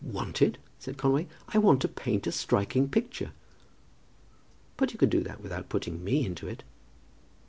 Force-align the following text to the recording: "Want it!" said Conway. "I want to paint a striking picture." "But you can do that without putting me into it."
"Want 0.03 0.41
it!" 0.41 0.57
said 0.79 0.97
Conway. 0.97 1.27
"I 1.49 1.59
want 1.59 1.79
to 1.83 1.87
paint 1.87 2.25
a 2.25 2.31
striking 2.31 2.89
picture." 2.89 3.33
"But 4.75 4.93
you 4.93 4.97
can 4.97 5.09
do 5.09 5.21
that 5.21 5.41
without 5.41 5.69
putting 5.69 6.03
me 6.03 6.25
into 6.25 6.47
it." 6.47 6.63